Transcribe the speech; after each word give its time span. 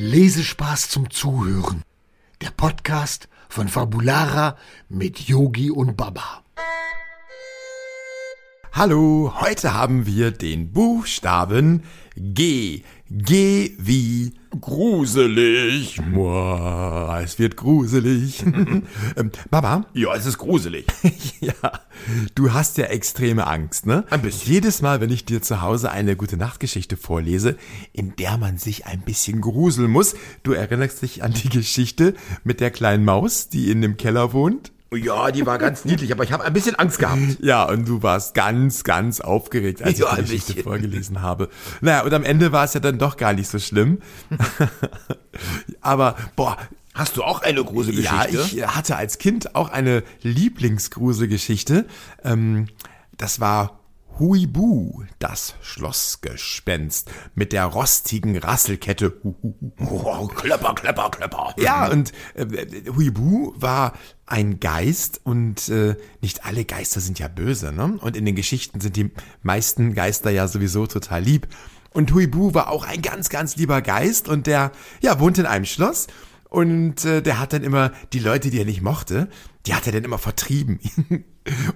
Lesespaß 0.00 0.90
zum 0.90 1.10
Zuhören. 1.10 1.82
Der 2.40 2.52
Podcast 2.52 3.28
von 3.48 3.66
Fabulara 3.66 4.56
mit 4.88 5.18
Yogi 5.18 5.72
und 5.72 5.96
Baba. 5.96 6.44
Hallo, 8.70 9.34
heute 9.40 9.74
haben 9.74 10.06
wir 10.06 10.30
den 10.30 10.70
Buchstaben 10.70 11.82
G. 12.14 12.84
G 13.10 13.74
wie 13.78 14.34
gruselig. 14.60 15.98
Mua, 16.10 17.18
es 17.22 17.38
wird 17.38 17.56
gruselig. 17.56 18.42
ähm, 19.16 19.32
Baba? 19.50 19.86
Ja, 19.94 20.14
es 20.14 20.26
ist 20.26 20.36
gruselig. 20.36 20.84
ja, 21.40 21.54
du 22.34 22.52
hast 22.52 22.76
ja 22.76 22.84
extreme 22.86 23.46
Angst, 23.46 23.86
ne? 23.86 24.04
Ein 24.10 24.20
bisschen. 24.20 24.52
Jedes 24.52 24.82
Mal, 24.82 25.00
wenn 25.00 25.10
ich 25.10 25.24
dir 25.24 25.40
zu 25.40 25.62
Hause 25.62 25.90
eine 25.90 26.16
gute 26.16 26.36
Nachtgeschichte 26.36 26.98
vorlese, 26.98 27.56
in 27.94 28.14
der 28.16 28.36
man 28.36 28.58
sich 28.58 28.84
ein 28.84 29.00
bisschen 29.00 29.40
gruseln 29.40 29.90
muss, 29.90 30.14
du 30.42 30.52
erinnerst 30.52 31.00
dich 31.00 31.22
an 31.22 31.32
die 31.32 31.48
Geschichte 31.48 32.14
mit 32.44 32.60
der 32.60 32.70
kleinen 32.70 33.06
Maus, 33.06 33.48
die 33.48 33.70
in 33.70 33.80
dem 33.80 33.96
Keller 33.96 34.34
wohnt? 34.34 34.70
Ja, 34.94 35.30
die 35.30 35.44
war 35.44 35.58
ganz 35.58 35.84
niedlich, 35.84 36.12
aber 36.12 36.24
ich 36.24 36.32
habe 36.32 36.44
ein 36.44 36.52
bisschen 36.54 36.74
Angst 36.76 36.98
gehabt. 36.98 37.20
Ja, 37.40 37.64
und 37.64 37.86
du 37.86 38.02
warst 38.02 38.34
ganz, 38.34 38.84
ganz 38.84 39.20
aufgeregt, 39.20 39.82
als 39.82 39.98
Ja, 39.98 40.06
ich 40.12 40.14
die 40.16 40.22
Geschichte 40.22 40.46
bisschen. 40.54 40.62
vorgelesen 40.64 41.20
habe. 41.20 41.50
Naja, 41.82 42.02
und 42.04 42.14
am 42.14 42.24
Ende 42.24 42.52
war 42.52 42.64
es 42.64 42.72
ja 42.72 42.80
dann 42.80 42.98
doch 42.98 43.16
gar 43.18 43.34
nicht 43.34 43.48
so 43.50 43.58
schlimm. 43.58 43.98
Aber, 45.80 46.16
boah, 46.36 46.56
Hast 46.94 47.16
du 47.16 47.22
auch 47.22 47.42
eine 47.42 47.62
Gruselgeschichte? 47.62 48.36
ja, 48.36 48.40
ich 48.44 48.66
hatte 48.76 48.96
als 48.96 49.18
Kind 49.18 49.54
auch 49.54 49.68
eine 49.70 50.02
Lieblingsgruselgeschichte. 50.22 51.84
Ähm, 52.24 52.66
das 53.16 53.38
war 53.38 53.77
Huibu, 54.18 55.04
das 55.18 55.54
Schlossgespenst 55.60 57.10
mit 57.34 57.52
der 57.52 57.64
rostigen 57.64 58.36
Rasselkette. 58.36 59.20
Oh, 59.80 60.26
klepper, 60.26 60.74
klepper, 60.74 61.10
klepper. 61.10 61.54
Ja, 61.58 61.88
und 61.88 62.12
äh, 62.34 62.46
Huibu 62.96 63.52
war 63.56 63.92
ein 64.26 64.60
Geist 64.60 65.20
und 65.24 65.68
äh, 65.68 65.96
nicht 66.20 66.44
alle 66.44 66.64
Geister 66.64 67.00
sind 67.00 67.18
ja 67.18 67.28
böse, 67.28 67.72
ne? 67.72 67.98
Und 68.00 68.16
in 68.16 68.24
den 68.24 68.34
Geschichten 68.34 68.80
sind 68.80 68.96
die 68.96 69.10
meisten 69.42 69.94
Geister 69.94 70.30
ja 70.30 70.48
sowieso 70.48 70.86
total 70.86 71.22
lieb. 71.22 71.48
Und 71.90 72.12
Huibu 72.12 72.54
war 72.54 72.68
auch 72.70 72.84
ein 72.84 73.02
ganz, 73.02 73.28
ganz 73.28 73.56
lieber 73.56 73.82
Geist 73.82 74.28
und 74.28 74.46
der, 74.46 74.72
ja, 75.00 75.20
wohnte 75.20 75.42
in 75.42 75.46
einem 75.46 75.64
Schloss 75.64 76.08
und 76.48 77.04
äh, 77.04 77.22
der 77.22 77.38
hat 77.38 77.52
dann 77.52 77.62
immer 77.62 77.92
die 78.12 78.18
Leute, 78.18 78.50
die 78.50 78.58
er 78.58 78.64
nicht 78.64 78.82
mochte, 78.82 79.28
die 79.66 79.74
hat 79.74 79.86
er 79.86 79.92
dann 79.92 80.04
immer 80.04 80.18
vertrieben. 80.18 80.80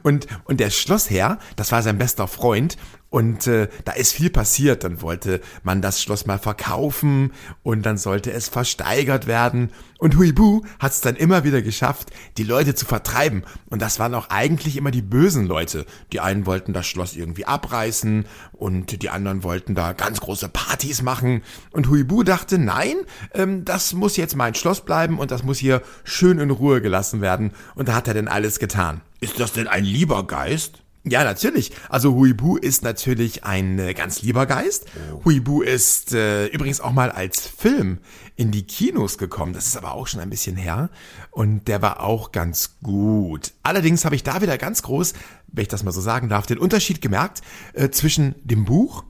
und, 0.02 0.26
und 0.44 0.60
der 0.60 0.70
Schlossherr, 0.70 1.38
das 1.56 1.72
war 1.72 1.82
sein 1.82 1.98
bester 1.98 2.26
Freund 2.26 2.76
und 3.12 3.46
äh, 3.46 3.68
da 3.84 3.92
ist 3.92 4.14
viel 4.14 4.30
passiert. 4.30 4.84
Dann 4.84 5.02
wollte 5.02 5.42
man 5.62 5.82
das 5.82 6.00
Schloss 6.00 6.24
mal 6.24 6.38
verkaufen 6.38 7.32
und 7.62 7.84
dann 7.84 7.98
sollte 7.98 8.32
es 8.32 8.48
versteigert 8.48 9.26
werden. 9.26 9.70
Und 9.98 10.16
Huibu 10.16 10.62
hat 10.78 10.92
es 10.92 11.02
dann 11.02 11.16
immer 11.16 11.44
wieder 11.44 11.60
geschafft, 11.60 12.10
die 12.38 12.42
Leute 12.42 12.74
zu 12.74 12.86
vertreiben. 12.86 13.42
Und 13.68 13.82
das 13.82 13.98
waren 13.98 14.14
auch 14.14 14.30
eigentlich 14.30 14.78
immer 14.78 14.90
die 14.90 15.02
bösen 15.02 15.46
Leute. 15.46 15.84
Die 16.10 16.20
einen 16.20 16.46
wollten 16.46 16.72
das 16.72 16.86
Schloss 16.86 17.14
irgendwie 17.14 17.44
abreißen 17.44 18.24
und 18.52 19.02
die 19.02 19.10
anderen 19.10 19.42
wollten 19.42 19.74
da 19.74 19.92
ganz 19.92 20.20
große 20.20 20.48
Partys 20.48 21.02
machen. 21.02 21.42
Und 21.70 21.90
Huibu 21.90 22.22
dachte, 22.22 22.56
nein, 22.56 22.96
ähm, 23.34 23.66
das 23.66 23.92
muss 23.92 24.16
jetzt 24.16 24.36
mein 24.36 24.54
Schloss 24.54 24.80
bleiben 24.80 25.18
und 25.18 25.30
das 25.30 25.42
muss 25.42 25.58
hier 25.58 25.82
schön 26.02 26.38
in 26.38 26.50
Ruhe 26.50 26.80
gelassen 26.80 27.20
werden. 27.20 27.52
Und 27.74 27.88
da 27.88 27.94
hat 27.94 28.08
er 28.08 28.14
denn 28.14 28.28
alles 28.28 28.58
getan. 28.58 29.02
Ist 29.20 29.38
das 29.38 29.52
denn 29.52 29.68
ein 29.68 29.84
lieber 29.84 30.26
Geist? 30.26 30.81
Ja, 31.04 31.24
natürlich. 31.24 31.72
Also 31.88 32.14
Huibu 32.14 32.56
ist 32.56 32.84
natürlich 32.84 33.42
ein 33.42 33.78
äh, 33.80 33.92
ganz 33.92 34.22
lieber 34.22 34.46
Geist. 34.46 34.86
Huibu 35.24 35.60
ist 35.62 36.14
äh, 36.14 36.46
übrigens 36.46 36.80
auch 36.80 36.92
mal 36.92 37.10
als 37.10 37.48
Film 37.48 37.98
in 38.36 38.52
die 38.52 38.62
Kinos 38.62 39.18
gekommen. 39.18 39.52
Das 39.52 39.66
ist 39.66 39.76
aber 39.76 39.94
auch 39.94 40.06
schon 40.06 40.20
ein 40.20 40.30
bisschen 40.30 40.56
her. 40.56 40.90
Und 41.32 41.66
der 41.66 41.82
war 41.82 42.00
auch 42.00 42.30
ganz 42.30 42.76
gut. 42.84 43.52
Allerdings 43.64 44.04
habe 44.04 44.14
ich 44.14 44.22
da 44.22 44.42
wieder 44.42 44.58
ganz 44.58 44.82
groß, 44.82 45.14
wenn 45.48 45.62
ich 45.62 45.68
das 45.68 45.82
mal 45.82 45.90
so 45.90 46.00
sagen 46.00 46.28
darf, 46.28 46.46
den 46.46 46.58
Unterschied 46.58 47.00
gemerkt 47.00 47.42
äh, 47.72 47.90
zwischen 47.90 48.36
dem 48.44 48.64
Buch 48.64 49.02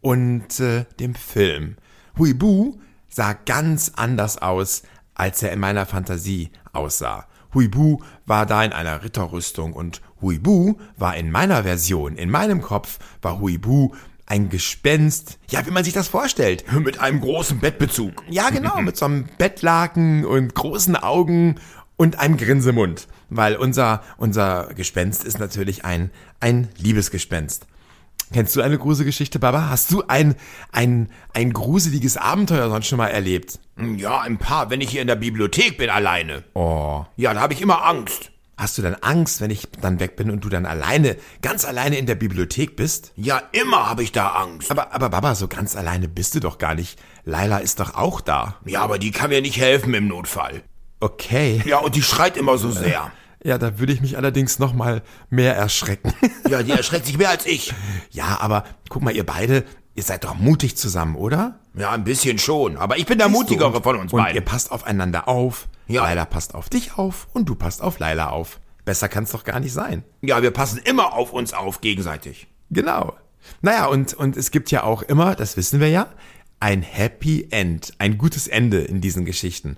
und 0.00 0.58
äh, 0.58 0.86
dem 0.98 1.14
Film. 1.14 1.76
Huibu 2.18 2.78
sah 3.10 3.34
ganz 3.34 3.92
anders 3.94 4.38
aus, 4.38 4.84
als 5.14 5.42
er 5.42 5.52
in 5.52 5.60
meiner 5.60 5.84
Fantasie 5.84 6.50
aussah. 6.72 7.26
Huibu 7.56 7.98
war 8.26 8.44
da 8.44 8.62
in 8.62 8.72
einer 8.72 9.02
Ritterrüstung 9.02 9.72
und 9.72 10.02
Huibu 10.20 10.74
war 10.98 11.16
in 11.16 11.30
meiner 11.30 11.62
Version, 11.62 12.16
in 12.16 12.28
meinem 12.28 12.60
Kopf, 12.60 12.98
war 13.22 13.40
Huibu 13.40 13.94
ein 14.26 14.50
Gespenst, 14.50 15.38
ja, 15.48 15.64
wie 15.66 15.70
man 15.70 15.82
sich 15.82 15.94
das 15.94 16.08
vorstellt. 16.08 16.70
Mit 16.72 17.00
einem 17.00 17.20
großen 17.20 17.58
Bettbezug. 17.58 18.24
Ja, 18.28 18.50
genau, 18.50 18.82
mit 18.82 18.96
so 18.96 19.06
einem 19.06 19.26
Bettlaken 19.38 20.26
und 20.26 20.54
großen 20.54 20.96
Augen 20.96 21.56
und 21.96 22.18
einem 22.18 22.36
Grinsemund. 22.36 23.08
Weil 23.30 23.56
unser, 23.56 24.02
unser 24.18 24.74
Gespenst 24.74 25.24
ist 25.24 25.38
natürlich 25.38 25.84
ein, 25.84 26.10
ein 26.40 26.68
Liebesgespenst. 26.76 27.66
Kennst 28.32 28.56
du 28.56 28.60
eine 28.60 28.78
Gruselgeschichte, 28.78 29.38
Baba? 29.38 29.68
Hast 29.68 29.92
du 29.92 30.02
ein, 30.08 30.34
ein, 30.72 31.10
ein 31.32 31.52
gruseliges 31.52 32.16
Abenteuer 32.16 32.68
sonst 32.68 32.88
schon 32.88 32.98
mal 32.98 33.08
erlebt? 33.08 33.60
Ja, 33.96 34.20
ein 34.20 34.38
paar, 34.38 34.70
wenn 34.70 34.80
ich 34.80 34.90
hier 34.90 35.00
in 35.02 35.06
der 35.06 35.16
Bibliothek 35.16 35.78
bin 35.78 35.90
alleine. 35.90 36.44
Oh. 36.54 37.04
Ja, 37.16 37.34
da 37.34 37.40
habe 37.40 37.52
ich 37.54 37.62
immer 37.62 37.84
Angst. 37.84 38.32
Hast 38.58 38.78
du 38.78 38.82
dann 38.82 38.94
Angst, 38.94 39.42
wenn 39.42 39.50
ich 39.50 39.68
dann 39.82 40.00
weg 40.00 40.16
bin 40.16 40.30
und 40.30 40.42
du 40.42 40.48
dann 40.48 40.64
alleine, 40.64 41.16
ganz 41.42 41.66
alleine 41.66 41.98
in 41.98 42.06
der 42.06 42.14
Bibliothek 42.14 42.74
bist? 42.74 43.12
Ja, 43.14 43.42
immer 43.52 43.86
habe 43.86 44.02
ich 44.02 44.12
da 44.12 44.28
Angst. 44.28 44.70
Aber, 44.70 44.94
aber 44.94 45.10
Baba, 45.10 45.34
so 45.34 45.46
ganz 45.46 45.76
alleine 45.76 46.08
bist 46.08 46.34
du 46.34 46.40
doch 46.40 46.56
gar 46.56 46.74
nicht. 46.74 46.98
Laila 47.24 47.58
ist 47.58 47.80
doch 47.80 47.94
auch 47.94 48.22
da. 48.22 48.56
Ja, 48.64 48.80
aber 48.80 48.98
die 48.98 49.10
kann 49.10 49.28
mir 49.28 49.42
nicht 49.42 49.60
helfen 49.60 49.92
im 49.92 50.08
Notfall. 50.08 50.62
Okay. 51.00 51.62
Ja, 51.66 51.78
und 51.78 51.96
die 51.96 52.02
schreit 52.02 52.38
immer 52.38 52.56
so 52.56 52.70
sehr. 52.72 53.12
Ja, 53.46 53.58
da 53.58 53.78
würde 53.78 53.92
ich 53.92 54.00
mich 54.00 54.16
allerdings 54.16 54.58
noch 54.58 54.72
mal 54.74 55.02
mehr 55.30 55.54
erschrecken. 55.56 56.12
Ja, 56.48 56.62
die 56.62 56.70
erschreckt 56.72 57.06
sich 57.06 57.18
mehr 57.18 57.30
als 57.30 57.44
ich. 57.46 57.72
ja, 58.10 58.38
aber 58.40 58.64
guck 58.88 59.02
mal, 59.02 59.14
ihr 59.14 59.24
beide, 59.26 59.64
ihr 59.94 60.02
seid 60.02 60.22
doch 60.24 60.34
mutig 60.36 60.76
zusammen, 60.76 61.16
oder? 61.16 61.58
Ja, 61.74 61.90
ein 61.92 62.04
bisschen 62.04 62.38
schon. 62.38 62.76
Aber 62.76 62.98
ich 62.98 63.06
bin 63.06 63.18
der 63.18 63.26
Siehst 63.28 63.38
mutigere 63.40 63.72
und- 63.72 63.82
von 63.82 63.96
uns 63.96 64.12
Und 64.12 64.20
ihr 64.20 64.24
beiden. 64.26 64.44
passt 64.44 64.70
aufeinander 64.70 65.28
auf. 65.28 65.66
Ja. 65.88 66.02
Laila 66.04 66.24
passt 66.24 66.54
auf 66.54 66.68
dich 66.68 66.96
auf 66.98 67.28
und 67.32 67.48
du 67.48 67.54
passt 67.54 67.82
auf 67.82 67.98
Laila 67.98 68.30
auf. 68.30 68.60
Besser 68.84 69.08
kann's 69.08 69.32
doch 69.32 69.42
gar 69.44 69.58
nicht 69.60 69.72
sein. 69.72 70.04
Ja, 70.22 70.40
wir 70.42 70.52
passen 70.52 70.78
immer 70.84 71.12
auf 71.14 71.32
uns 71.32 71.52
auf, 71.52 71.80
gegenseitig. 71.80 72.46
Genau. 72.70 73.14
Naja, 73.60 73.86
und, 73.86 74.14
und 74.14 74.36
es 74.36 74.50
gibt 74.52 74.70
ja 74.70 74.82
auch 74.84 75.02
immer, 75.02 75.34
das 75.34 75.56
wissen 75.56 75.80
wir 75.80 75.88
ja, 75.88 76.06
ein 76.60 76.82
Happy 76.82 77.48
End, 77.50 77.92
ein 77.98 78.18
gutes 78.18 78.46
Ende 78.48 78.78
in 78.82 79.00
diesen 79.00 79.24
Geschichten. 79.24 79.76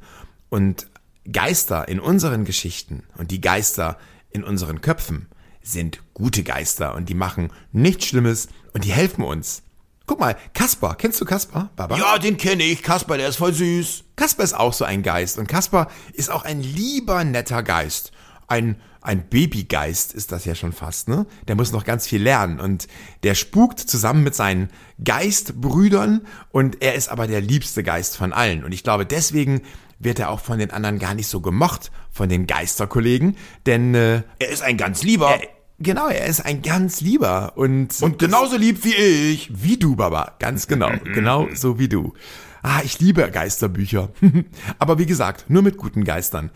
Und 0.51 0.87
Geister 1.33 1.89
in 1.89 2.01
unseren 2.01 2.45
Geschichten 2.45 3.05
und 3.17 3.31
die 3.31 3.41
Geister 3.41 3.99
in 4.31 4.45
unseren 4.45 4.81
Köpfen 4.81 5.29
sind 5.63 6.01
gute 6.15 6.43
Geister 6.43 6.95
und 6.95 7.09
die 7.09 7.15
machen 7.15 7.51
nichts 7.73 8.07
Schlimmes 8.07 8.49
und 8.73 8.85
die 8.85 8.93
helfen 8.93 9.25
uns. 9.25 9.63
Guck 10.07 10.21
mal, 10.21 10.37
Kaspar, 10.55 10.97
kennst 10.97 11.21
du 11.21 11.27
Kaspar, 11.27 11.71
Baba? 11.77 11.99
Ja, 11.99 12.19
den 12.19 12.39
kenne 12.39 12.63
ich. 12.63 12.83
Kasper, 12.83 13.19
der 13.19 13.29
ist 13.29 13.37
voll 13.37 13.53
süß. 13.53 14.05
Kasper 14.17 14.43
ist 14.43 14.55
auch 14.55 14.73
so 14.73 14.87
ein 14.87 15.03
Geist 15.03 15.39
und 15.39 15.47
Kasper 15.49 15.89
ist 16.15 16.31
auch 16.31 16.45
ein 16.45 16.63
lieber, 16.63 17.25
netter 17.25 17.63
Geist. 17.63 18.13
Ein, 18.47 18.81
ein 19.03 19.29
Babygeist 19.29 20.15
ist 20.15 20.33
das 20.33 20.47
ja 20.47 20.55
schon 20.55 20.73
fast, 20.73 21.09
ne? 21.09 21.27
Der 21.47 21.57
muss 21.57 21.73
noch 21.73 21.85
ganz 21.85 22.07
viel 22.07 22.23
lernen 22.23 22.59
und 22.59 22.89
der 23.23 23.35
spukt 23.35 23.81
zusammen 23.81 24.25
mit 24.25 24.35
seinen 24.35 24.71
Geistbrüdern 25.05 26.27
und 26.53 26.81
er 26.81 26.95
ist 26.95 27.11
aber 27.11 27.27
der 27.27 27.43
liebste 27.43 27.83
Geist 27.83 28.17
von 28.17 28.33
allen. 28.33 28.65
Und 28.65 28.73
ich 28.73 28.83
glaube, 28.83 29.05
deswegen 29.05 29.61
wird 29.99 30.19
er 30.19 30.31
auch 30.31 30.41
von 30.41 30.59
den 30.59 30.71
anderen 30.71 30.99
gar 30.99 31.15
nicht 31.15 31.29
so 31.29 31.41
gemocht, 31.41 31.91
von 32.11 32.29
den 32.29 32.47
Geisterkollegen, 32.47 33.37
denn 33.67 33.95
äh, 33.95 34.23
Er 34.39 34.49
ist 34.49 34.63
ein 34.63 34.77
ganz 34.77 35.03
lieber. 35.03 35.31
er, 35.31 35.41
genau, 35.79 36.09
er 36.09 36.27
ist 36.27 36.41
ein 36.45 36.63
ganz 36.63 37.01
lieber 37.01 37.53
und, 37.57 38.01
und 38.03 38.19
genauso 38.19 38.57
lieb 38.57 38.85
wie 38.85 38.95
ich. 38.95 39.51
wie 39.63 39.77
du, 39.77 39.97
Baba, 39.97 40.33
ganz 40.39 40.67
genau, 40.69 40.91
genau 41.15 41.49
so 41.55 41.79
wie 41.79 41.89
du. 41.89 42.15
Ah, 42.63 42.81
ich 42.85 42.99
liebe 42.99 43.31
Geisterbücher. 43.31 44.11
Aber 44.79 44.99
wie 44.99 45.07
gesagt, 45.07 45.47
nur 45.49 45.63
mit 45.63 45.77
guten 45.77 46.05
Geistern. 46.05 46.51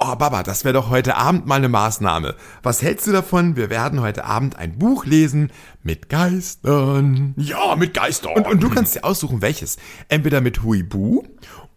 Oh, 0.00 0.14
Baba, 0.14 0.44
das 0.44 0.64
wäre 0.64 0.74
doch 0.74 0.90
heute 0.90 1.16
Abend 1.16 1.46
mal 1.46 1.56
eine 1.56 1.68
Maßnahme. 1.68 2.36
Was 2.62 2.82
hältst 2.82 3.08
du 3.08 3.12
davon? 3.12 3.56
Wir 3.56 3.68
werden 3.68 4.00
heute 4.00 4.24
Abend 4.24 4.54
ein 4.54 4.78
Buch 4.78 5.04
lesen 5.04 5.50
mit 5.82 6.08
Geistern. 6.08 7.34
Ja, 7.36 7.74
mit 7.74 7.94
Geistern. 7.94 8.34
Und, 8.34 8.46
und 8.46 8.62
du 8.62 8.70
kannst 8.70 8.94
dir 8.94 9.04
aussuchen, 9.04 9.42
welches. 9.42 9.76
Entweder 10.08 10.40
mit 10.40 10.62
Huibu 10.62 11.24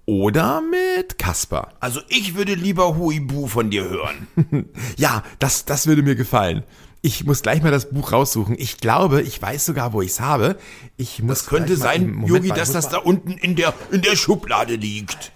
oder 0.05 0.61
mit 0.61 1.17
Kasper. 1.17 1.73
also 1.79 2.01
ich 2.09 2.35
würde 2.35 2.53
lieber 2.55 2.97
Huibu 2.97 3.47
von 3.47 3.69
dir 3.69 3.87
hören. 3.89 4.69
Ja, 4.97 5.23
das, 5.39 5.65
das 5.65 5.87
würde 5.87 6.01
mir 6.03 6.15
gefallen. 6.15 6.63
Ich 7.03 7.25
muss 7.25 7.41
gleich 7.41 7.63
mal 7.63 7.71
das 7.71 7.89
Buch 7.89 8.11
raussuchen. 8.11 8.55
Ich 8.59 8.77
glaube, 8.77 9.21
ich 9.21 9.41
weiß 9.41 9.65
sogar, 9.65 9.91
wo 9.93 10.01
ich 10.01 10.11
es 10.11 10.19
habe. 10.19 10.57
Ich 10.97 11.21
muss 11.23 11.39
Das 11.39 11.47
könnte 11.47 11.75
sein, 11.75 12.11
Moment 12.11 12.29
Yogi, 12.29 12.49
dass 12.49 12.71
das 12.71 12.89
da 12.89 12.97
unten 12.97 13.31
in 13.31 13.55
der, 13.55 13.73
in 13.91 14.01
der 14.01 14.15
Schublade 14.15 14.75
liegt. 14.75 15.31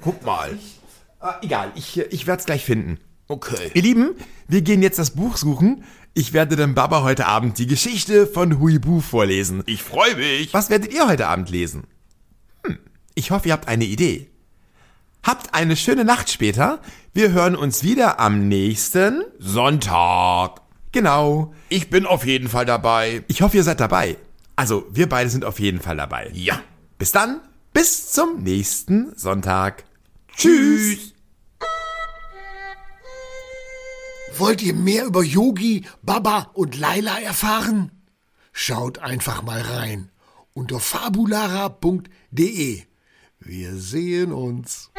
Guck 0.00 0.24
mal. 0.24 0.58
Ah, 1.20 1.36
egal, 1.42 1.70
ich, 1.76 1.98
ich 1.98 2.26
werde 2.26 2.40
es 2.40 2.46
gleich 2.46 2.64
finden. 2.64 2.98
Okay. 3.28 3.70
Ihr 3.74 3.82
Lieben, 3.82 4.10
wir 4.48 4.62
gehen 4.62 4.82
jetzt 4.82 4.98
das 4.98 5.12
Buch 5.12 5.36
suchen. 5.36 5.84
Ich 6.14 6.32
werde 6.32 6.56
dem 6.56 6.74
Baba 6.74 7.02
heute 7.02 7.26
Abend 7.26 7.58
die 7.58 7.66
Geschichte 7.66 8.26
von 8.26 8.60
Huibu 8.60 9.00
vorlesen. 9.00 9.62
Ich 9.66 9.82
freue 9.82 10.16
mich. 10.16 10.52
Was 10.52 10.68
werdet 10.68 10.92
ihr 10.92 11.08
heute 11.08 11.26
Abend 11.28 11.48
lesen? 11.48 11.84
Ich 13.14 13.30
hoffe, 13.30 13.48
ihr 13.48 13.52
habt 13.52 13.68
eine 13.68 13.84
Idee. 13.84 14.30
Habt 15.22 15.54
eine 15.54 15.76
schöne 15.76 16.04
Nacht 16.04 16.30
später. 16.30 16.80
Wir 17.12 17.32
hören 17.32 17.56
uns 17.56 17.82
wieder 17.82 18.18
am 18.18 18.48
nächsten 18.48 19.22
Sonntag. 19.38 20.60
Genau. 20.92 21.54
Ich 21.68 21.90
bin 21.90 22.06
auf 22.06 22.26
jeden 22.26 22.48
Fall 22.48 22.66
dabei. 22.66 23.22
Ich 23.28 23.42
hoffe, 23.42 23.56
ihr 23.56 23.62
seid 23.62 23.80
dabei. 23.80 24.16
Also, 24.56 24.84
wir 24.90 25.08
beide 25.08 25.30
sind 25.30 25.44
auf 25.44 25.60
jeden 25.60 25.80
Fall 25.80 25.96
dabei. 25.96 26.30
Ja. 26.34 26.60
Bis 26.98 27.12
dann. 27.12 27.40
Bis 27.72 28.12
zum 28.12 28.42
nächsten 28.42 29.16
Sonntag. 29.16 29.84
Tschüss. 30.36 31.14
Wollt 34.36 34.62
ihr 34.62 34.74
mehr 34.74 35.06
über 35.06 35.22
Yogi, 35.22 35.84
Baba 36.02 36.50
und 36.54 36.76
Laila 36.76 37.20
erfahren? 37.20 37.92
Schaut 38.52 38.98
einfach 38.98 39.42
mal 39.42 39.60
rein 39.60 40.10
unter 40.52 40.80
fabulara.de. 40.80 42.82
Wir 43.38 43.76
sehen 43.76 44.32
uns. 44.32 44.90